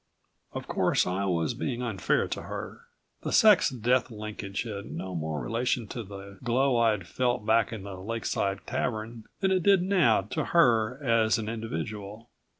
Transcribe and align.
Of 0.53 0.67
course 0.67 1.05
I 1.05 1.25
was 1.25 1.53
being 1.53 1.83
unfair 1.83 2.27
to 2.29 2.41
her. 2.41 2.87
The 3.21 3.31
sex 3.31 3.69
death 3.69 4.09
linkage 4.09 4.63
had 4.63 4.87
no 4.87 5.13
more 5.13 5.39
relation 5.39 5.85
to 5.89 6.01
the 6.01 6.39
glow 6.43 6.77
I'd 6.77 7.05
felt 7.05 7.45
back 7.45 7.71
in 7.71 7.83
the 7.83 7.93
lakeside 8.01 8.65
tavern 8.65 9.25
than 9.41 9.51
it 9.51 9.61
did 9.61 9.83
now 9.83 10.21
to 10.21 10.43
her 10.45 10.99
as 11.03 11.37
an 11.37 11.47
individual. 11.47 12.31